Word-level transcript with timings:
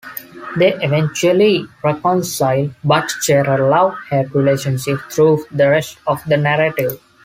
They 0.57 0.73
eventually 0.81 1.67
reconcile, 1.83 2.71
but 2.83 3.11
share 3.21 3.43
a 3.43 3.69
love-hate 3.69 4.33
relationship 4.33 4.97
through 5.11 5.45
the 5.51 5.69
rest 5.69 5.99
of 6.07 6.23
the 6.25 6.37
narrative. 6.37 6.99